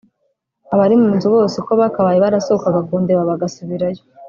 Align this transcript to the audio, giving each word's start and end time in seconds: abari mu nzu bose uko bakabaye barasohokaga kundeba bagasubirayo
abari 0.73 0.95
mu 1.01 1.09
nzu 1.15 1.27
bose 1.35 1.55
uko 1.61 1.71
bakabaye 1.81 2.17
barasohokaga 2.25 2.79
kundeba 2.87 3.29
bagasubirayo 3.31 4.01